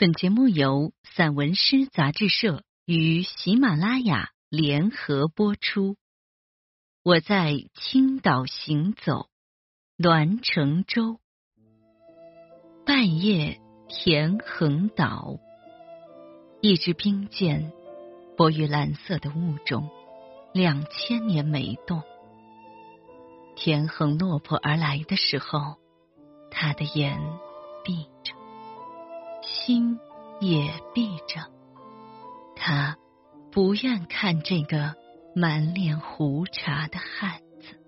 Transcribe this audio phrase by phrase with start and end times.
[0.00, 5.96] 本节目由散文诗杂志社与喜马拉雅联合播出。
[7.02, 9.28] 我在青岛行走，
[9.96, 11.18] 栾城州，
[12.86, 15.40] 半夜田横岛，
[16.60, 17.72] 一支冰箭
[18.36, 19.90] 泊于蓝色的雾中，
[20.54, 22.04] 两千年没动。
[23.56, 25.74] 田横落魄而来的时候，
[26.52, 27.20] 他的眼
[27.82, 28.06] 闭。
[29.52, 29.98] 心
[30.40, 31.50] 也闭着，
[32.54, 32.96] 他
[33.50, 34.94] 不愿看这个
[35.34, 37.78] 满脸胡茬的汉子。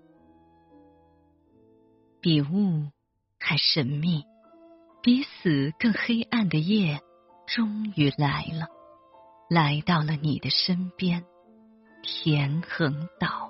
[2.19, 2.89] 比雾
[3.39, 4.23] 还神秘，
[5.01, 6.99] 比死更黑暗的夜，
[7.47, 8.67] 终于来了，
[9.49, 11.23] 来到了你的身边，
[12.03, 13.49] 田横岛。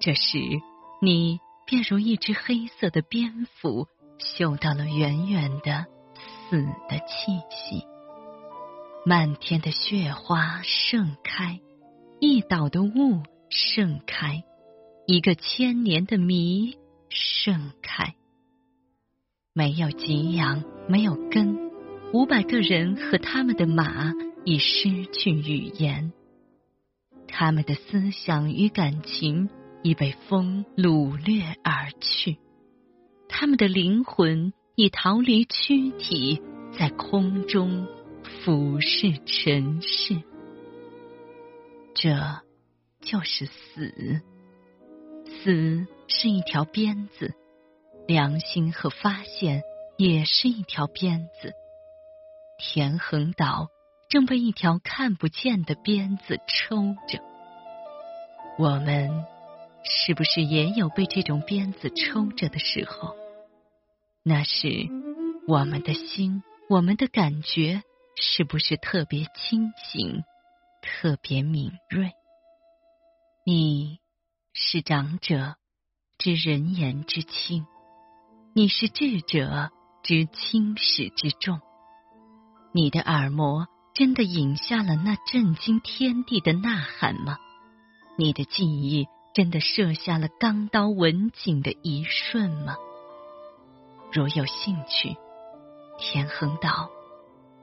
[0.00, 0.38] 这时，
[1.00, 3.86] 你便如一只黑色的蝙蝠，
[4.18, 5.86] 嗅到了远远的。
[6.52, 7.86] 死的气息，
[9.06, 11.58] 漫天的雪花盛开，
[12.20, 14.44] 一岛的雾盛开，
[15.06, 16.76] 一个千年的谜
[17.08, 18.14] 盛开。
[19.54, 21.70] 没有吉阳，没有根，
[22.12, 24.12] 五百个人和他们的马
[24.44, 26.12] 已失去语言，
[27.28, 29.48] 他们的思想与感情
[29.82, 32.36] 已被风掳掠而去，
[33.26, 34.52] 他们的灵魂。
[34.74, 36.40] 已逃离躯体，
[36.78, 37.86] 在空中
[38.22, 40.22] 俯视尘世。
[41.94, 42.16] 这
[43.02, 44.22] 就是死。
[45.26, 47.34] 死是一条鞭子，
[48.06, 49.62] 良心和发现
[49.98, 51.52] 也是一条鞭子。
[52.58, 53.68] 田横岛
[54.08, 57.20] 正被一条看不见的鞭子抽着。
[58.58, 59.24] 我们
[59.84, 63.14] 是不是也有被这种鞭子抽着的时候？
[64.24, 64.88] 那是
[65.48, 67.82] 我们的心，我们的感觉
[68.14, 70.22] 是不是特别清醒，
[70.80, 72.12] 特别敏锐？
[73.44, 73.98] 你
[74.52, 75.56] 是长者，
[76.18, 77.64] 知人言之轻；
[78.54, 79.70] 你是智者，
[80.04, 81.60] 知轻始之重。
[82.72, 87.38] 你的耳膜真的引下了那震惊天地的呐喊吗？
[88.16, 92.76] 你的记忆真的射下了钢刀吻颈的一瞬吗？
[94.12, 95.16] 如有兴趣，
[95.96, 96.90] 田横道，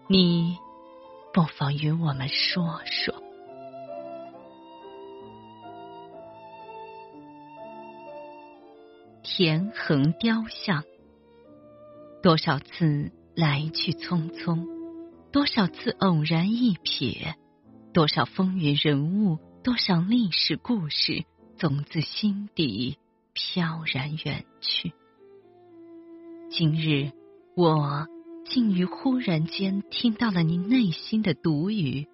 [0.08, 0.58] 你
[1.32, 3.14] 不妨与我们说说。
[9.22, 10.84] 田横雕像，
[12.24, 14.66] 多少次来去匆匆，
[15.32, 17.36] 多少次偶然一瞥，
[17.94, 21.26] 多少风云人物，多少历史故事，
[21.59, 22.98] 总自心底
[23.34, 24.94] 飘然远去。
[26.52, 27.12] 今日，
[27.56, 28.08] 我
[28.44, 32.08] 竟于忽然间听到了你内心的独语，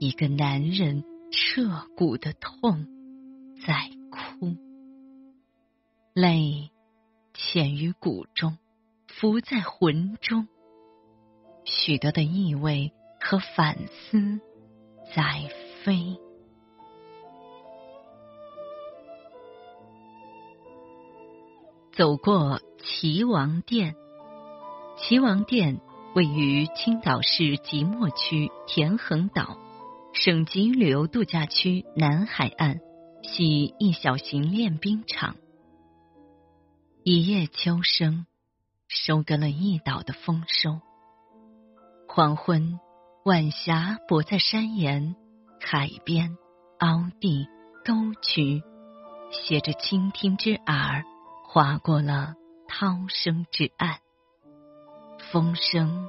[0.00, 2.86] 一个男人彻骨的痛
[3.64, 4.56] 在哭，
[6.14, 6.70] 泪
[7.32, 8.58] 潜于骨中，
[9.06, 10.48] 浮在魂中，
[11.64, 14.40] 许多的意味和反思
[15.14, 15.48] 在
[15.84, 16.18] 飞，
[21.96, 22.60] 走过。
[22.84, 23.96] 齐王殿，
[24.96, 25.80] 齐王殿
[26.14, 29.58] 位于青岛市即墨区田横岛，
[30.12, 32.78] 省级旅游度假区南海岸，
[33.24, 35.34] 系一小型练兵场。
[37.02, 38.26] 一夜秋声，
[38.86, 40.78] 收割了一岛的丰收。
[42.06, 42.78] 黄昏，
[43.24, 45.16] 晚霞泊在山岩、
[45.60, 46.36] 海边、
[46.78, 47.48] 凹地、
[47.84, 48.62] 沟渠，
[49.32, 51.04] 携着倾听之耳，
[51.56, 52.34] 划过了。
[52.68, 54.00] 涛声之岸，
[55.32, 56.06] 风声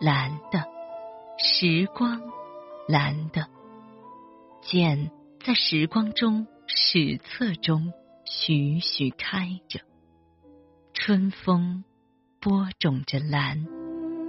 [0.00, 0.64] 蓝的，
[1.38, 2.20] 时光
[2.88, 3.46] 蓝的，
[4.62, 5.12] 剑
[5.44, 7.92] 在时光中史册中
[8.24, 9.78] 徐徐开着。
[10.92, 11.84] 春风
[12.40, 13.64] 播种着蓝，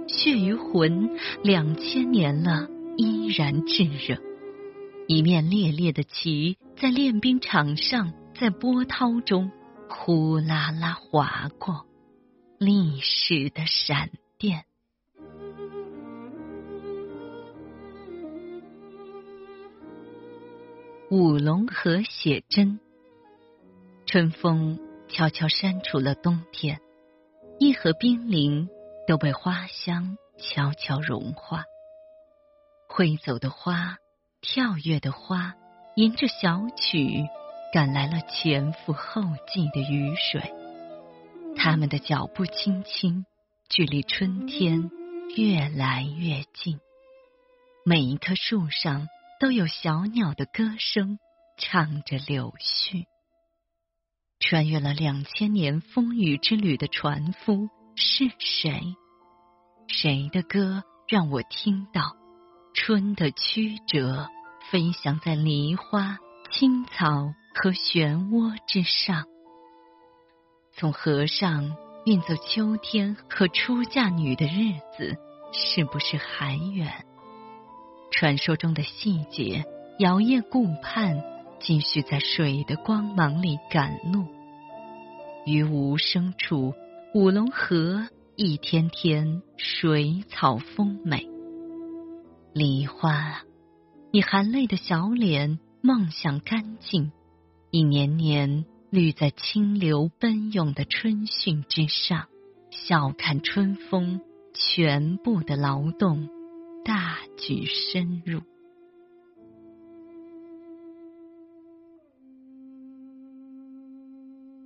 [0.06, 4.16] 血与魂两千年了依然炙热。
[5.08, 9.50] 一面烈烈的旗在练兵场上，在波涛中。
[9.94, 11.86] 呼啦啦划过，
[12.58, 14.64] 历史的闪电。
[21.08, 22.80] 五龙河写真，
[24.06, 26.80] 春风悄悄删除了冬天，
[27.60, 28.68] 一盒冰凌
[29.06, 31.64] 都被花香悄悄融化。
[32.88, 33.98] 会走的花，
[34.40, 35.54] 跳跃的花，
[35.94, 37.24] 吟着小曲。
[37.72, 40.52] 赶来了前赴后继的雨水，
[41.56, 43.24] 他们的脚步轻轻，
[43.70, 44.90] 距离春天
[45.34, 46.78] 越来越近。
[47.86, 49.08] 每一棵树上
[49.40, 51.18] 都有小鸟的歌声，
[51.56, 53.06] 唱着柳絮。
[54.38, 58.82] 穿越了两千年风雨之旅的船夫是谁？
[59.88, 62.16] 谁的歌让我听到
[62.74, 64.28] 春的曲折，
[64.70, 66.18] 飞翔在梨花、
[66.50, 69.26] 青草和漩涡之上？
[70.74, 71.76] 从河上
[72.06, 75.16] 运走秋天和出嫁女的日子，
[75.52, 77.04] 是不是还远？
[78.10, 79.64] 传说中的细节，
[79.98, 81.22] 摇曳顾盼，
[81.60, 84.26] 继续在水的光芒里赶路。
[85.44, 86.72] 于无声处，
[87.14, 91.28] 五龙河一天天水草丰美。
[92.54, 93.42] 梨花，
[94.10, 97.12] 你含泪的小脸，梦想干净，
[97.74, 102.28] 一年年绿在清流奔涌的春汛之上，
[102.70, 104.20] 笑看春风
[104.52, 106.28] 全部的劳动。
[106.84, 108.42] 大举深入，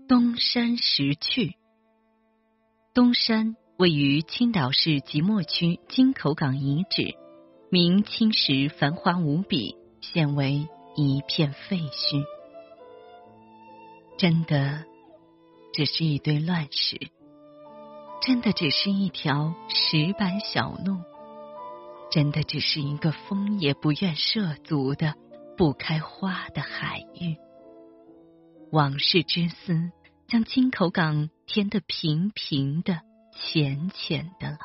[0.08, 1.54] 东山石去。
[2.92, 7.14] 东山位于青岛市即墨区金口港遗址，
[7.70, 10.66] 明清时繁华无比，现为
[10.96, 12.35] 一片废墟。
[14.18, 14.84] 真的
[15.74, 16.98] 只是一堆乱石，
[18.22, 20.96] 真的只是一条石板小路。
[22.10, 25.14] 真的只是一个风也不愿涉足的
[25.56, 27.36] 不开花的海域。
[28.72, 29.90] 往事之思
[30.26, 33.00] 将金口港填得平平的、
[33.34, 34.58] 浅浅的了。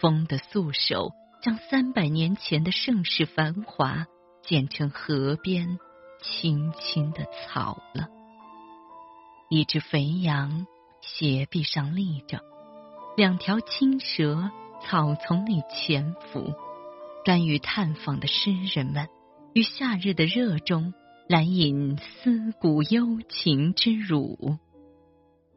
[0.00, 4.06] 风的素手将三百年前的盛世繁华
[4.42, 5.78] 剪成河边
[6.20, 8.08] 青青的草了。
[9.54, 10.66] 一只肥羊
[11.00, 12.40] 斜壁上立着，
[13.16, 14.50] 两条青蛇。
[14.82, 16.52] 草丛里潜伏，
[17.24, 19.08] 甘于探访的诗人们，
[19.54, 20.92] 于夏日的热中
[21.26, 24.58] 来饮思古幽情之乳。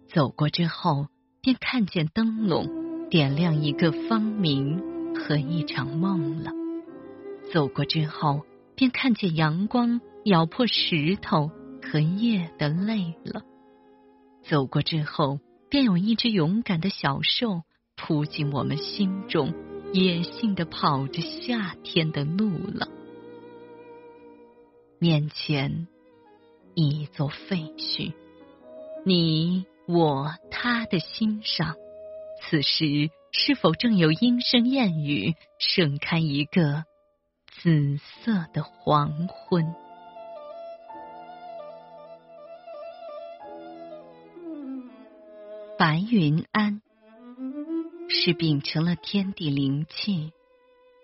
[0.08, 1.08] 走过之后，
[1.42, 6.52] 便看见灯笼点亮一个芳名和一场梦了。
[7.52, 8.46] 走过之后，
[8.76, 11.52] 便看见阳光咬破石头
[11.92, 13.42] 和夜的泪了。
[14.50, 15.40] 走过之后，
[15.70, 17.64] 便有一只勇敢的小兽。
[18.00, 19.56] 扑进我们心中，
[19.92, 22.88] 野性的跑着夏天的路了。
[25.00, 25.88] 面前
[26.76, 28.14] 一座废墟，
[29.04, 31.76] 你我他的心上，
[32.44, 36.84] 此时是否正有莺声燕语，盛开一个
[37.48, 39.74] 紫色的黄昏？
[45.78, 46.82] 白云庵。
[48.10, 50.32] 是秉承了天地灵气，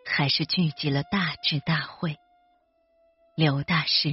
[0.04, 2.16] 还是聚集了大智大慧？
[3.36, 4.10] 刘大师，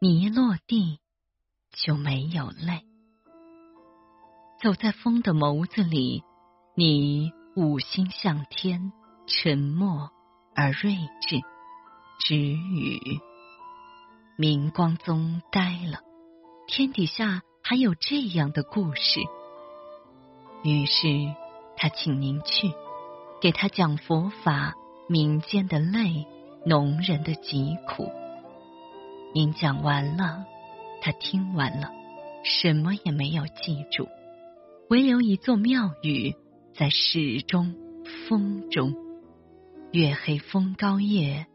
[0.00, 1.00] 你一落地
[1.72, 2.84] 就没有泪。
[4.62, 6.22] 走在风的眸子里，
[6.76, 8.92] 你五心向天，
[9.26, 10.10] 沉默
[10.54, 11.40] 而睿智。
[12.20, 13.00] 止语。
[14.36, 16.00] 明光宗呆了，
[16.68, 19.20] 天底下还有这样的故事。
[20.64, 21.06] 于是。
[21.76, 22.72] 他请您去，
[23.40, 24.74] 给他讲佛法，
[25.08, 26.24] 民间的累，
[26.64, 28.12] 农人的疾苦。
[29.34, 30.46] 您讲完了，
[31.02, 31.90] 他听完了，
[32.44, 34.06] 什么也没有记住，
[34.88, 36.36] 唯留一座庙宇
[36.74, 37.74] 在始中
[38.28, 38.94] 风中。
[39.90, 41.46] 月黑风高夜，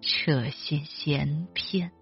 [0.00, 1.92] 扯些闲篇。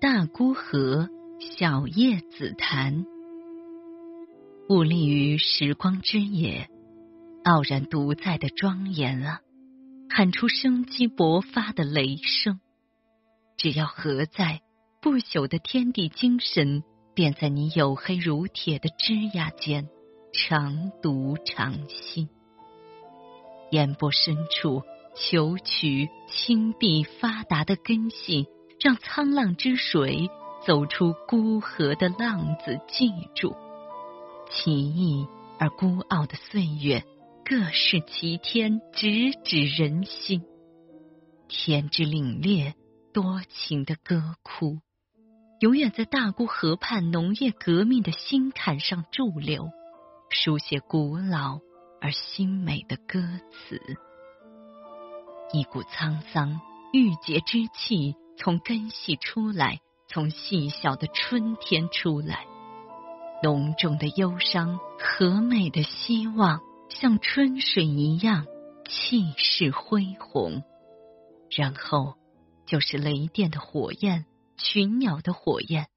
[0.00, 1.08] 大孤河。
[1.40, 3.04] 小叶紫檀，
[4.68, 6.68] 兀立于时光之野，
[7.44, 9.40] 傲然独在的庄严啊！
[10.10, 12.58] 喊出生机勃发的雷声。
[13.56, 14.62] 只要何在，
[15.00, 16.82] 不朽的天地精神
[17.14, 19.88] 便在你黝黑如铁的枝桠间
[20.32, 22.28] 长读长新。
[23.70, 24.82] 眼波深处，
[25.14, 28.48] 求取青碧发达的根系，
[28.80, 30.30] 让沧浪之水。
[30.66, 33.54] 走出孤河的浪子，记住
[34.50, 35.26] 奇异
[35.58, 37.04] 而孤傲的岁月，
[37.44, 40.42] 各是奇天，直指人心。
[41.46, 42.74] 天之凛冽，
[43.14, 44.80] 多情的歌哭，
[45.60, 49.70] 永远在大沽河畔农业革命的心坎上驻留，
[50.28, 51.60] 书写古老
[52.00, 53.20] 而新美的歌
[53.52, 53.80] 词。
[55.52, 56.60] 一股沧桑
[56.92, 59.80] 郁结之气从根系出来。
[60.10, 62.46] 从细小的春天出来，
[63.42, 68.46] 浓重的忧伤，和美的希望，像春水一样
[68.86, 70.62] 气势恢宏。
[71.54, 72.14] 然后
[72.64, 74.24] 就是雷电的火焰，
[74.56, 75.88] 群鸟的火焰，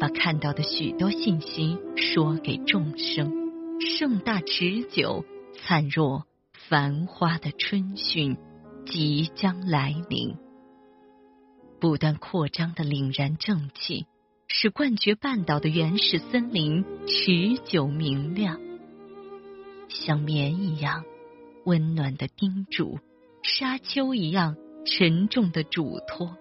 [0.00, 3.30] 把看到的许多信息说给众生。
[3.80, 5.26] 盛大持久，
[5.60, 6.24] 灿若
[6.70, 8.38] 繁花的春汛
[8.86, 10.38] 即将来临。
[11.82, 14.06] 不断扩张的凛然正气，
[14.46, 18.60] 使冠绝半岛的原始森林持久明亮，
[19.88, 21.02] 像棉一样
[21.64, 23.00] 温暖的叮嘱，
[23.42, 24.54] 沙丘一样
[24.86, 26.36] 沉重的嘱托。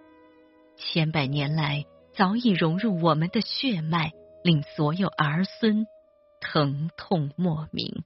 [0.78, 4.12] 千百年来，早已融入我们的血脉，
[4.44, 5.88] 令所有儿孙
[6.40, 8.04] 疼痛莫名。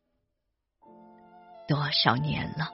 [1.68, 2.72] 多少年了，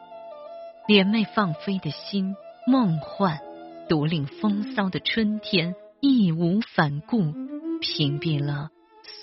[0.87, 2.35] 连袂放飞的心，
[2.67, 3.39] 梦幻。
[3.91, 7.33] 独领风骚的春天义无反顾，
[7.81, 8.69] 屏蔽了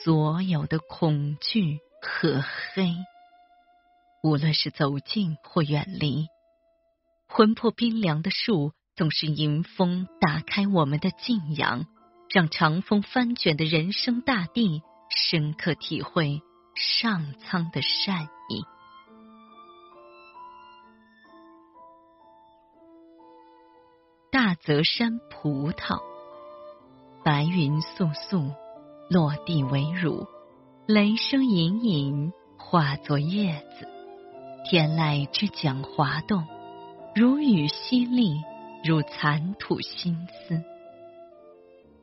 [0.04, 2.94] 所有的恐惧和黑。
[4.22, 6.26] 无论是走近或远离，
[7.26, 11.87] 魂魄冰凉的树总是迎风打开我们的敬仰，
[12.28, 16.42] 让长风翻卷的人生大地深刻体会
[16.75, 18.62] 上苍的善意。
[24.60, 26.00] 泽山葡萄，
[27.24, 28.54] 白云簌簌，
[29.08, 30.26] 落地为乳；
[30.86, 33.88] 雷声隐隐，化作叶子。
[34.64, 36.44] 天籁之桨滑动，
[37.14, 38.42] 如雨淅沥，
[38.84, 40.60] 如残土心思。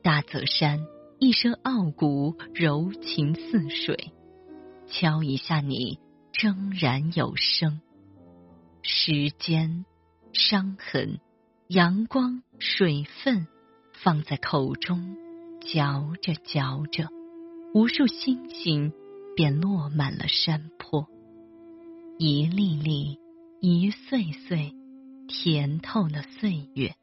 [0.02, 0.80] 大泽山
[1.18, 4.12] 一声傲骨，柔情似水，
[4.88, 6.00] 敲一下你，
[6.32, 7.80] 铮然有声。
[8.82, 9.84] 时间，
[10.32, 11.20] 伤痕。
[11.68, 13.48] 阳光、水分
[13.92, 15.16] 放在口中，
[15.60, 17.08] 嚼着嚼着，
[17.74, 18.92] 无数星星
[19.34, 21.08] 便落满了山坡。
[22.20, 23.18] 一粒粒，
[23.60, 24.76] 一岁岁，
[25.26, 26.94] 甜透了岁月。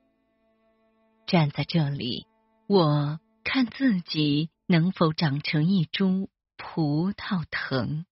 [1.28, 2.26] 站在这里，
[2.66, 8.06] 我看自己能否长成一株葡萄藤。